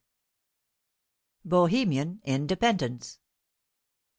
[1.45, 3.19] BOHEMIAN INDEPENDENCE.